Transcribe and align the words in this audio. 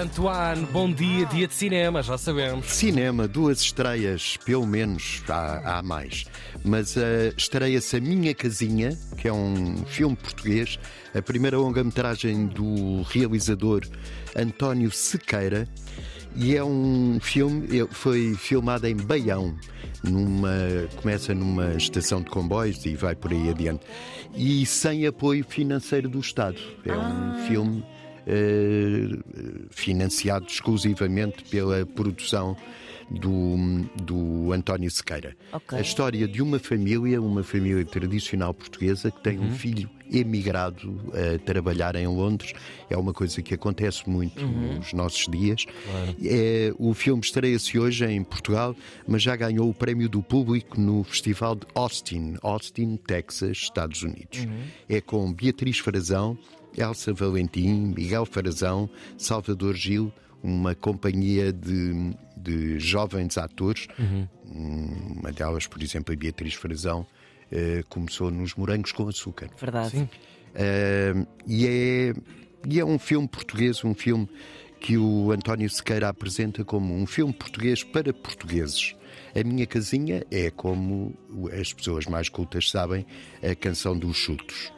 Antoine, 0.00 0.64
bom 0.72 0.90
dia, 0.90 1.26
dia 1.26 1.46
de 1.46 1.52
cinema, 1.52 2.02
já 2.02 2.16
sabemos. 2.16 2.64
Cinema, 2.70 3.28
duas 3.28 3.60
estreias, 3.60 4.38
pelo 4.38 4.66
menos 4.66 5.22
há, 5.28 5.78
há 5.78 5.82
mais. 5.82 6.24
Mas 6.64 6.96
uh, 6.96 7.00
estreia-se 7.36 7.98
A 7.98 8.00
Minha 8.00 8.34
Casinha, 8.34 8.96
que 9.18 9.28
é 9.28 9.32
um 9.32 9.84
filme 9.84 10.16
português, 10.16 10.78
a 11.14 11.20
primeira 11.20 11.58
longa-metragem 11.58 12.46
do 12.46 13.02
realizador 13.10 13.82
António 14.34 14.90
Sequeira. 14.90 15.68
E 16.34 16.56
é 16.56 16.64
um 16.64 17.18
filme, 17.20 17.68
foi 17.90 18.34
filmado 18.34 18.86
em 18.86 18.96
Baião, 18.96 19.54
numa, 20.02 20.56
começa 20.96 21.34
numa 21.34 21.74
estação 21.74 22.22
de 22.22 22.30
comboios 22.30 22.86
e 22.86 22.94
vai 22.94 23.14
por 23.14 23.32
aí 23.32 23.50
adiante. 23.50 23.84
E 24.34 24.64
sem 24.64 25.06
apoio 25.06 25.44
financeiro 25.46 26.08
do 26.08 26.20
Estado. 26.20 26.56
É 26.86 26.92
um 26.92 27.00
Ah. 27.00 27.44
filme 27.48 27.84
eh, 27.84 27.99
financiado 29.70 30.46
exclusivamente 30.46 31.44
pela 31.44 31.84
produção 31.86 32.56
do, 33.10 33.56
do 34.02 34.52
António 34.52 34.90
Sequeira. 34.90 35.36
Ok. 35.52 35.76
A 35.76 35.80
história 35.80 36.28
de 36.28 36.40
uma 36.40 36.58
família, 36.58 37.20
uma 37.20 37.42
família 37.42 37.84
tradicional 37.84 38.54
portuguesa 38.54 39.10
que 39.10 39.20
tem 39.22 39.38
um 39.38 39.52
filho 39.52 39.90
emigrado 40.12 41.00
a 41.12 41.38
trabalhar 41.38 41.94
em 41.96 42.06
Londres. 42.06 42.52
É 42.88 42.96
uma 42.96 43.12
coisa 43.12 43.40
que 43.42 43.54
acontece 43.54 44.08
muito 44.08 44.44
nos 44.44 44.92
nossos 44.92 45.26
dias. 45.28 45.66
É, 46.22 46.72
o 46.78 46.92
filme 46.94 47.22
estreia-se 47.22 47.78
hoje 47.78 48.04
em 48.04 48.22
Portugal, 48.22 48.74
mas 49.06 49.22
já 49.22 49.36
ganhou 49.36 49.68
o 49.68 49.74
prémio 49.74 50.08
do 50.08 50.22
público 50.22 50.80
no 50.80 51.04
Festival 51.04 51.54
de 51.54 51.66
Austin, 51.74 52.34
Austin, 52.42 52.96
Texas, 52.96 53.58
Estados 53.58 54.02
Unidos. 54.02 54.46
É 54.88 55.00
com 55.00 55.32
Beatriz 55.32 55.78
Frazão, 55.78 56.36
Elsa 56.76 57.12
Valentim, 57.12 57.92
Miguel 57.96 58.26
Farazão, 58.26 58.88
Salvador 59.16 59.74
Gil, 59.74 60.12
uma 60.42 60.74
companhia 60.74 61.52
de, 61.52 62.14
de 62.36 62.78
jovens 62.78 63.36
atores. 63.38 63.88
Uma 64.44 65.32
delas, 65.32 65.66
por 65.66 65.82
exemplo, 65.82 66.12
a 66.12 66.16
Beatriz 66.16 66.54
Frazão, 66.54 67.06
eh, 67.52 67.82
começou 67.88 68.30
nos 68.30 68.54
Morangos 68.54 68.92
com 68.92 69.08
Açúcar. 69.08 69.50
Verdade. 69.58 70.08
Uh, 70.50 71.26
e, 71.46 71.66
é, 71.66 72.14
e 72.68 72.80
é 72.80 72.84
um 72.84 72.98
filme 72.98 73.26
português, 73.26 73.84
um 73.84 73.94
filme 73.94 74.28
que 74.80 74.96
o 74.96 75.30
António 75.32 75.68
Sequeira 75.68 76.08
apresenta 76.08 76.64
como 76.64 76.94
um 76.94 77.06
filme 77.06 77.32
português 77.32 77.82
para 77.82 78.12
portugueses. 78.12 78.96
A 79.34 79.44
minha 79.44 79.66
casinha 79.66 80.24
é, 80.30 80.50
como 80.50 81.16
as 81.60 81.72
pessoas 81.72 82.06
mais 82.06 82.28
cultas 82.28 82.70
sabem, 82.70 83.04
a 83.42 83.54
canção 83.54 83.98
dos 83.98 84.16
chutos. 84.16 84.72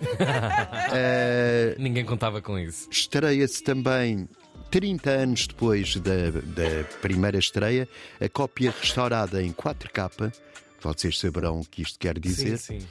Ninguém 1.78 2.04
contava 2.04 2.42
com 2.42 2.58
isso. 2.58 2.88
Estreia-se 2.90 3.62
também 3.62 4.28
30 4.70 5.10
anos 5.10 5.46
depois 5.48 5.96
da, 5.96 6.30
da 6.30 6.84
primeira 7.02 7.38
estreia, 7.38 7.88
a 8.20 8.28
cópia 8.28 8.72
restaurada 8.78 9.42
em 9.42 9.52
4K. 9.52 10.32
Vocês 10.82 11.18
saberão 11.18 11.60
o 11.60 11.64
que 11.64 11.82
isto 11.82 11.98
quer 11.98 12.18
dizer. 12.18 12.56
Sim, 12.56 12.80
sim. 12.80 12.86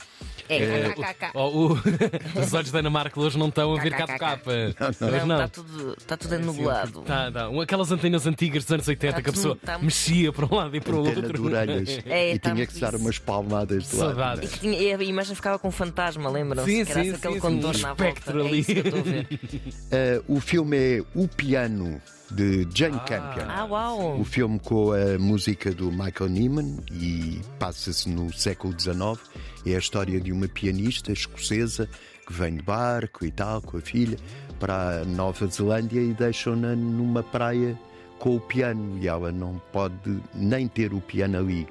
É, 0.48 0.94
Oh, 1.34 1.73
o- 1.73 1.73
Os 2.42 2.54
olhos 2.54 2.72
da 2.72 2.80
Ana 2.80 2.90
Marco 2.90 3.22
hoje 3.22 3.38
não 3.38 3.50
estão 3.50 3.76
a 3.76 3.81
ver 3.81 3.92
capa 3.96 4.18
capa. 4.18 4.52
Mas 4.80 5.00
não, 5.00 5.26
não. 5.28 5.36
está 5.46 5.48
tudo, 5.48 5.96
está 5.98 6.18
tudo 6.18 6.40
nublado. 6.40 7.02
Tá, 7.02 7.31
tá. 7.31 7.50
Aquelas 7.62 7.92
antenas 7.92 8.26
antigas 8.26 8.64
dos 8.64 8.72
anos 8.73 8.88
80 8.88 9.14
Tá 9.16 9.22
que 9.22 9.30
a 9.30 9.34
pessoa 9.34 9.56
tudo- 9.56 9.66
tá- 9.66 9.78
mexia 9.80 10.31
para 10.31 10.46
um 10.46 10.56
lado 10.56 10.76
e 10.76 10.81
para 10.81 10.96
o 10.96 11.02
Antena 11.02 11.16
outro. 11.28 11.34
de 11.34 11.42
orelhas. 11.48 12.00
É, 12.06 12.34
e 12.34 12.40
tá 12.40 12.52
tinha 12.52 12.66
que 12.66 12.80
dar 12.80 12.96
umas 12.96 13.20
palmadas 13.20 13.90
de 13.90 13.96
lado. 13.96 14.08
Saudades. 14.09 14.50
E, 14.50 14.53
que 14.53 14.59
tinha, 14.59 14.80
e 14.81 14.94
a 14.94 15.03
imagem 15.03 15.36
ficava 15.36 15.59
com 15.59 15.68
um 15.68 15.72
fantasma, 15.72 16.30
lembram-se? 16.30 16.70
Sim, 16.72 16.81
era 16.92 17.03
sim, 17.03 17.09
aquele 17.14 17.34
sim, 17.36 17.40
sim, 17.42 17.66
um 17.66 17.70
à 17.88 17.94
volta. 17.94 18.03
É 18.03 18.31
ali. 18.31 18.59
isso 18.59 18.74
que 18.74 18.80
eu 18.80 18.84
estou 18.86 19.00
a 19.00 19.03
ver. 19.03 19.28
Uh, 20.28 20.34
o 20.38 20.40
filme 20.40 20.78
é 20.78 21.03
O 21.14 21.28
Piano, 21.28 22.02
de 22.31 22.67
Jane 22.73 22.99
Campion. 23.02 23.45
Ah, 23.47 23.66
uau! 23.66 24.19
O 24.19 24.23
filme 24.23 24.59
com 24.59 24.91
a 24.91 25.17
música 25.17 25.72
do 25.72 25.91
Michael 25.91 26.29
Nyman 26.29 26.78
e 26.91 27.41
passa-se 27.57 28.09
no 28.09 28.31
século 28.34 28.73
XIX. 28.79 29.19
É 29.66 29.75
a 29.75 29.79
história 29.79 30.19
de 30.19 30.31
uma 30.31 30.47
pianista 30.47 31.12
escocesa 31.12 31.89
que 32.25 32.34
vem 32.34 32.56
de 32.57 32.62
barco 32.62 33.25
e 33.25 33.31
tal, 33.31 33.62
com 33.62 33.78
a 33.78 33.81
filha, 33.81 34.18
para 34.59 35.01
a 35.01 35.06
Nova 35.06 35.47
Zelândia 35.47 36.01
e 36.01 36.13
deixam-na 36.13 36.75
numa 36.75 37.23
praia 37.23 37.78
com 38.19 38.35
o 38.35 38.39
piano. 38.39 39.00
E 39.01 39.07
ela 39.07 39.31
não 39.31 39.59
pode 39.72 40.22
nem 40.34 40.68
ter 40.68 40.94
o 40.94 41.01
piano 41.01 41.38
ali 41.39 41.68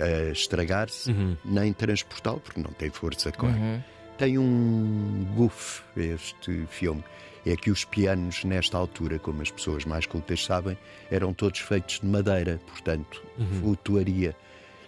a 0.00 0.30
estragar-se, 0.30 1.12
nem 1.44 1.72
transportá-lo, 1.72 2.40
porque 2.40 2.60
não 2.60 2.70
tem 2.70 2.88
força 2.88 3.30
de 3.30 3.38
corda. 3.38 3.84
Tem 4.18 4.36
um 4.36 5.24
goof 5.36 5.82
este 5.96 6.66
filme. 6.68 7.04
É 7.46 7.56
que 7.56 7.70
os 7.70 7.84
pianos, 7.84 8.44
nesta 8.44 8.76
altura, 8.76 9.18
como 9.18 9.40
as 9.40 9.50
pessoas 9.50 9.84
mais 9.84 10.04
cultas 10.04 10.44
sabem, 10.44 10.76
eram 11.10 11.32
todos 11.32 11.60
feitos 11.60 12.00
de 12.00 12.06
madeira, 12.06 12.60
portanto, 12.66 13.22
flutuaria. 13.60 14.36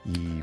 E 0.05 0.43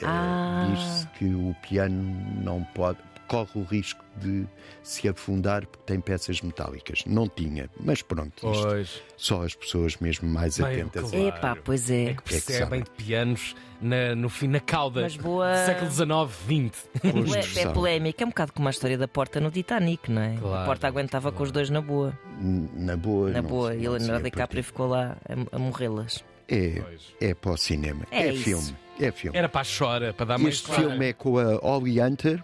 eh, 0.00 0.04
Ah. 0.06 0.68
diz-se 0.70 1.06
que 1.18 1.24
o 1.26 1.54
piano 1.68 2.14
não 2.42 2.62
pode, 2.74 2.98
corre 3.28 3.50
o 3.54 3.62
risco 3.62 4.02
de 4.16 4.46
se 4.82 5.08
afundar 5.08 5.66
porque 5.66 5.84
tem 5.86 6.00
peças 6.00 6.40
metálicas. 6.40 7.04
Não 7.06 7.28
tinha, 7.28 7.68
mas 7.78 8.02
pronto, 8.02 8.50
isto 8.50 8.66
Pois. 8.66 9.02
só 9.16 9.42
as 9.44 9.54
pessoas 9.54 9.96
mesmo 9.98 10.28
mais 10.28 10.58
Bem, 10.58 10.66
atentas. 10.80 11.10
claro. 11.10 11.28
Epá, 11.28 11.56
pois 11.62 11.90
é. 11.90 12.04
É 12.06 12.14
que 12.14 12.22
percebem 12.22 12.82
de 12.82 12.90
pianos 12.90 13.54
na, 13.80 14.14
no 14.14 14.28
fim, 14.28 14.48
na 14.48 14.60
cauda. 14.60 15.02
Mas 15.02 15.16
boa- 15.16 15.54
Século 15.66 15.90
XIX, 15.90 16.72
XX. 16.72 17.58
É 17.58 17.68
polémica, 17.72 18.24
é 18.24 18.26
um 18.26 18.30
bocado 18.30 18.52
como 18.52 18.66
a 18.68 18.70
história 18.70 18.98
da 18.98 19.06
porta 19.06 19.40
no 19.40 19.50
Titanic, 19.50 20.10
não 20.10 20.22
é? 20.22 20.36
Claro, 20.36 20.62
a 20.62 20.64
porta 20.64 20.86
aguentava 20.88 21.30
com 21.30 21.42
os 21.42 21.52
dois 21.52 21.70
na 21.70 21.80
boa. 21.80 22.18
Na 22.40 22.96
boa, 22.96 23.30
Na 23.30 23.42
não 23.42 23.48
boa. 23.48 23.74
E 23.74 23.82
não 23.84 23.94
a 23.94 23.98
se 24.00 24.04
Leonardo 24.06 24.24
DiCaprio 24.24 24.64
ficou 24.64 24.88
lá 24.88 25.16
a, 25.52 25.56
a 25.56 25.58
morrê-las. 25.58 26.24
É, 26.48 26.80
Pois. 26.80 27.02
é 27.20 27.34
para 27.34 27.50
o 27.52 27.56
cinema. 27.58 28.06
É 28.10 28.28
É, 28.28 28.32
filme. 28.32 28.74
É 28.98 29.12
filme. 29.12 29.36
Era 29.38 29.48
para 29.48 29.60
a 29.60 29.64
chora, 29.64 30.12
para 30.14 30.26
dar 30.26 30.38
mais 30.38 30.54
Este 30.56 30.66
clara. 30.66 30.82
filme 30.88 31.06
é 31.08 31.12
com 31.12 31.38
a 31.38 31.54
Holly 31.56 32.00
Hunter, 32.00 32.42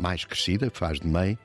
mais 0.00 0.24
crescida, 0.24 0.70
faz 0.72 1.00
de 1.00 1.06
mãe, 1.06 1.38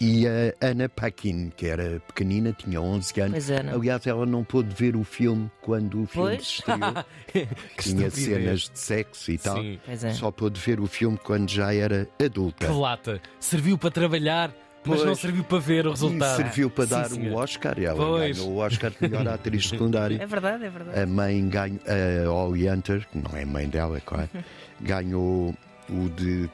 e 0.00 0.26
a 0.26 0.52
Anna 0.70 0.88
Paquin, 0.88 1.52
que 1.56 1.66
era 1.66 2.00
pequenina, 2.08 2.52
tinha 2.52 2.80
11 2.80 3.20
anos. 3.20 3.30
Pois 3.32 3.50
é, 3.50 3.62
não? 3.62 3.74
Aliás, 3.74 4.04
ela 4.06 4.26
não 4.26 4.42
pôde 4.42 4.74
ver 4.74 4.96
o 4.96 5.04
filme 5.04 5.48
quando 5.60 6.02
o 6.02 6.06
filme 6.06 6.30
Pois. 6.36 6.46
se 6.46 6.52
estreou. 6.58 7.48
Tinha 7.78 8.10
cenas 8.10 8.60
de 8.70 8.78
sexo 8.78 9.30
e 9.30 9.38
tal. 9.38 9.56
Sim. 9.62 9.78
Pois 9.86 10.02
é. 10.04 10.12
Só 10.14 10.30
pôde 10.32 10.60
ver 10.60 10.80
o 10.80 10.86
filme 10.88 11.16
quando 11.22 11.48
já 11.48 11.72
era 11.72 12.08
adulta. 12.22 12.66
Que 12.66 12.72
lata. 12.72 13.20
Serviu 13.38 13.78
para 13.78 13.90
trabalhar, 13.92 14.48
mas 14.84 14.96
Pois. 14.96 15.04
não 15.04 15.14
serviu 15.14 15.44
para 15.44 15.58
ver 15.60 15.86
o 15.86 15.90
E 15.90 15.92
resultado. 15.92 16.36
serviu 16.38 16.70
para 16.70 16.84
Sim, 16.86 16.90
dar 16.90 17.08
senhor. 17.10 17.32
o 17.32 17.36
Oscar. 17.36 17.78
Ela 17.80 17.94
Pois. 17.96 18.36
ganhou 18.36 18.52
o 18.52 18.56
Oscar 18.58 18.90
de 18.90 18.96
melhor 19.00 19.28
atriz 19.32 19.68
secundária. 19.68 20.20
É 20.20 20.26
verdade, 20.26 20.64
é 20.64 20.70
verdade. 20.70 20.98
A 21.00 21.06
mãe 21.06 21.48
ganhou, 21.48 21.78
a 21.86 22.28
Holly 22.28 22.68
Hunter, 22.68 23.06
que 23.12 23.16
não 23.18 23.36
é 23.38 23.44
mãe 23.44 23.68
dela, 23.68 24.00
claro, 24.04 24.28
ganhou 24.82 25.54
o 25.88 26.08
de 26.08 26.48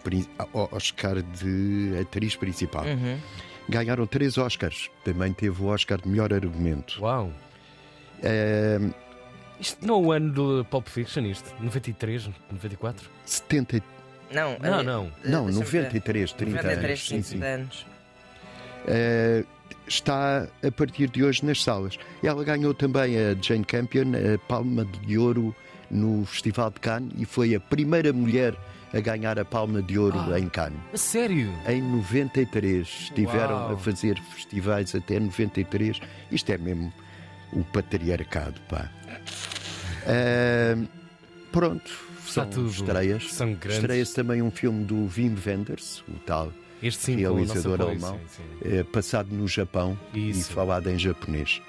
Oscar 0.72 1.22
de 1.22 1.98
atriz 2.00 2.36
principal. 2.36 2.84
Uhum. 2.84 3.18
Ganharam 3.68 4.06
três 4.06 4.36
Oscars. 4.38 4.91
Também 5.04 5.32
teve 5.32 5.62
o 5.62 5.66
Oscar 5.66 6.00
de 6.00 6.08
melhor 6.08 6.32
argumento. 6.32 7.00
Uau. 7.00 7.32
É, 8.22 8.78
Isto 9.60 9.86
não 9.86 9.94
é 9.96 10.06
o 10.06 10.12
ano 10.12 10.32
do 10.32 10.64
Pulp 10.64 10.88
Fiction, 10.88 11.22
isto? 11.26 11.54
93, 11.60 12.28
94? 12.50 13.08
70, 13.24 13.82
Não, 14.32 14.58
Não, 14.58 14.80
eh, 14.80 14.82
não. 14.82 15.12
não, 15.24 15.44
deixa-me 15.46 15.64
ver. 15.66 15.82
93, 15.84 16.32
30 16.32 16.56
93, 16.56 16.90
anos. 16.90 17.00
Sim, 17.00 17.22
30 17.22 17.46
sim. 17.46 17.52
anos. 17.52 17.86
É, 18.86 19.44
está 19.86 20.48
a 20.66 20.70
partir 20.72 21.08
de 21.10 21.22
hoje 21.22 21.44
nas 21.44 21.62
salas. 21.62 21.98
Ela 22.22 22.42
ganhou 22.44 22.72
também 22.74 23.16
a 23.19 23.34
Jane 23.40 23.64
Campion 23.64 24.12
a 24.34 24.38
Palma 24.48 24.84
de 24.84 25.19
Ouro 25.19 25.54
no 25.90 26.24
Festival 26.26 26.70
de 26.70 26.80
Cannes 26.80 27.12
e 27.18 27.24
foi 27.24 27.54
a 27.54 27.60
primeira 27.60 28.12
mulher 28.12 28.54
a 28.92 29.00
ganhar 29.00 29.38
a 29.38 29.44
Palma 29.44 29.80
de 29.82 29.98
Ouro 29.98 30.18
Ah. 30.32 30.38
em 30.38 30.48
Cannes. 30.48 30.78
A 30.92 30.96
sério? 30.96 31.48
Em 31.68 31.80
93 31.82 32.87
estiveram 32.87 33.54
Uau. 33.56 33.72
a 33.72 33.76
fazer 33.78 34.20
festivais 34.34 34.94
até 34.94 35.19
93. 35.20 36.00
Isto 36.31 36.50
é 36.52 36.58
mesmo 36.58 36.92
o 37.52 37.62
patriarcado, 37.64 38.60
pá. 38.69 38.90
Ah, 40.06 40.76
pronto, 41.52 41.90
Está 42.26 42.43
são 42.43 42.50
tudo. 42.50 42.70
estreias. 42.70 43.32
São 43.32 43.52
grandes. 43.54 43.76
Estreia-se 43.76 44.14
também 44.14 44.40
um 44.40 44.50
filme 44.50 44.82
do 44.84 45.06
Wim 45.14 45.36
Wenders, 45.46 46.02
o 46.08 46.12
tal 46.25 46.50
Este 46.82 47.02
sim, 47.04 47.16
realizador 47.16 47.82
alemão, 47.82 48.19
sim, 48.28 48.43
sim. 48.62 48.69
eh, 48.78 48.82
passado 48.82 49.28
no 49.31 49.46
Japão 49.46 49.98
Isso. 50.14 50.50
e 50.50 50.54
falado 50.54 50.88
em 50.88 50.98
japonês. 50.98 51.60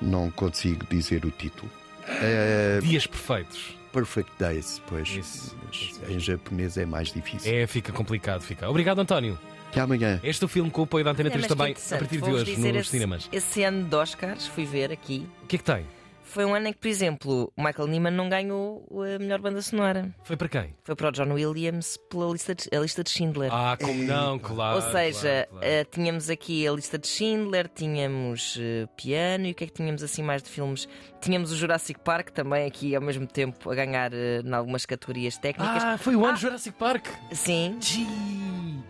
Não 0.00 0.30
consigo 0.30 0.86
dizer 0.88 1.24
o 1.24 1.30
título. 1.32 1.70
Eh, 2.08 2.80
Dias 2.82 3.06
perfeitos. 3.06 3.76
Perfect 3.92 4.32
Days, 4.38 4.82
pois. 4.88 5.08
Isso, 5.08 5.56
isso 5.72 6.00
em 6.08 6.18
japonês 6.18 6.76
é 6.76 6.84
mais 6.84 7.12
difícil. 7.12 7.52
É, 7.52 7.66
fica 7.66 7.92
complicado, 7.92 8.40
fica. 8.42 8.68
Obrigado, 8.68 8.98
António. 9.00 9.38
Até 9.70 9.80
amanhã. 9.80 10.20
Este 10.22 10.42
é 10.42 10.46
o 10.46 10.48
filme 10.48 10.70
com 10.70 10.82
o 10.82 10.84
apoio 10.84 11.04
da 11.04 11.10
Antena 11.10 11.28
É, 11.28 11.32
3 11.32 11.42
mas 11.42 11.52
que 11.52 11.56
também, 11.56 11.72
a 11.72 11.98
partir 11.98 12.20
de 12.20 12.30
hoje, 12.30 12.56
nos 12.56 12.76
esse, 12.76 12.90
cinemas. 12.90 13.28
Esse 13.32 13.62
ano 13.64 13.84
de 13.84 13.94
Oscars, 13.94 14.46
fui 14.46 14.64
ver 14.64 14.92
aqui. 14.92 15.26
O 15.42 15.46
que 15.46 15.56
é 15.56 15.58
que 15.58 15.64
tem? 15.64 15.84
Foi 16.26 16.44
um 16.44 16.54
ano 16.54 16.68
em 16.68 16.72
que, 16.72 16.78
por 16.80 16.88
exemplo, 16.88 17.52
Michael 17.56 17.86
Nyman 17.86 18.10
não 18.10 18.28
ganhou 18.28 18.84
a 18.90 19.18
melhor 19.18 19.38
banda 19.40 19.60
sonora. 19.62 20.12
Foi 20.24 20.36
para 20.36 20.48
quem? 20.48 20.74
Foi 20.82 20.96
para 20.96 21.08
o 21.10 21.12
John 21.12 21.32
Williams 21.32 21.96
pela 22.10 22.32
lista 22.32 22.54
de, 22.54 22.68
a 22.74 22.80
lista 22.80 23.04
de 23.04 23.10
Schindler. 23.10 23.50
Ah, 23.52 23.76
como 23.80 24.02
não, 24.02 24.38
claro. 24.38 24.76
Ou 24.76 24.82
seja, 24.90 25.46
claro, 25.48 25.48
claro. 25.50 25.66
eh, 25.66 25.84
tínhamos 25.84 26.30
aqui 26.30 26.66
a 26.66 26.72
lista 26.72 26.98
de 26.98 27.06
Schindler, 27.06 27.68
tínhamos 27.68 28.58
eh, 28.60 28.88
piano 28.96 29.46
e 29.46 29.52
o 29.52 29.54
que 29.54 29.64
é 29.64 29.66
que 29.66 29.74
tínhamos 29.74 30.02
assim 30.02 30.22
mais 30.22 30.42
de 30.42 30.48
filmes? 30.48 30.88
Tínhamos 31.20 31.52
o 31.52 31.56
Jurassic 31.56 32.00
Park 32.00 32.30
também 32.30 32.66
aqui 32.66 32.96
ao 32.96 33.02
mesmo 33.02 33.26
tempo 33.26 33.70
a 33.70 33.74
ganhar 33.74 34.12
eh, 34.12 34.40
em 34.44 34.52
algumas 34.54 34.84
categorias 34.86 35.36
técnicas. 35.36 35.84
Ah, 35.84 35.98
foi 35.98 36.16
o 36.16 36.20
ano 36.20 36.30
Ah. 36.30 36.32
de 36.36 36.40
Jurassic 36.40 36.76
Park. 36.78 37.06
Sim, 37.32 37.76
Gee, 37.80 38.06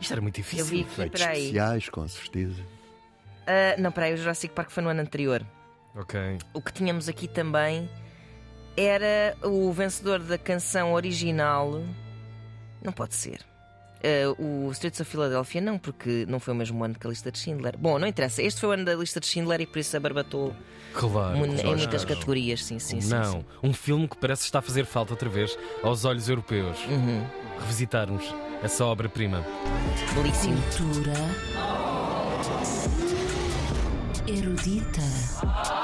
Isto 0.00 0.12
era 0.12 0.22
muito 0.22 0.38
eu 0.38 0.42
difícil. 0.44 0.66
vi 0.66 0.80
aqui, 1.04 1.16
especiais, 1.16 1.88
com 1.88 2.06
certeza. 2.08 2.62
Ah, 3.46 3.75
não, 3.78 3.90
peraí, 3.92 4.14
o 4.14 4.16
Jurassic 4.16 4.54
Park 4.54 4.70
foi 4.70 4.82
no 4.82 4.88
ano 4.88 5.00
anterior. 5.02 5.44
Ok. 5.96 6.38
O 6.52 6.61
que 6.61 6.73
tínhamos 6.73 7.08
aqui 7.08 7.29
também 7.29 7.88
era 8.76 9.37
o 9.43 9.73
vencedor 9.73 10.19
da 10.20 10.37
canção 10.37 10.93
original. 10.93 11.82
Não 12.82 12.93
pode 12.93 13.14
ser. 13.14 13.41
Ah, 14.02 14.35
o 14.38 14.70
Streets 14.73 15.00
of 15.00 15.11
Philadelphia, 15.11 15.61
não, 15.61 15.79
porque 15.79 16.26
não 16.29 16.38
foi 16.41 16.52
o 16.52 16.56
mesmo 16.56 16.82
ano 16.85 16.94
que 16.94 17.06
a 17.06 17.11
lista 17.11 17.31
de 17.31 17.38
Schindler. 17.38 17.76
Bom, 17.79 17.99
não 17.99 18.06
interessa. 18.08 18.43
Este 18.43 18.61
foi 18.61 18.70
o 18.70 18.73
ano 18.73 18.85
da 18.85 18.94
lista 18.94 19.20
de 19.20 19.26
Schindler 19.26 19.61
e 19.62 19.67
por 19.67 19.79
isso 19.79 19.96
abarbatou 19.96 20.55
Claro. 20.93 21.38
mu- 21.38 21.46
claro. 21.46 21.69
em 21.69 21.76
muitas 21.76 22.05
categorias. 22.05 22.64
Sim, 22.64 22.79
sim, 22.79 23.00
sim. 23.00 23.08
não, 23.11 23.32
sim. 23.40 23.44
um 23.62 23.73
filme 23.73 24.06
que 24.08 24.17
parece 24.17 24.43
estar 24.44 24.58
a 24.58 24.62
fazer 24.62 24.85
falta 24.85 25.12
outra 25.12 25.29
vez 25.29 25.56
aos 25.82 26.05
olhos 26.05 26.29
europeus. 26.29 26.76
Uhum. 26.87 27.25
Revisitarmos 27.61 28.35
essa 28.62 28.85
obra-prima. 28.85 29.43
Belíssimo. 30.14 30.61
Cultura 30.76 31.14
erudita. 34.26 35.83